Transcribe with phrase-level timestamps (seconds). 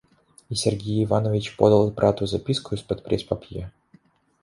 [0.49, 3.71] И Сергей Иванович подал брату записку из-под преспапье.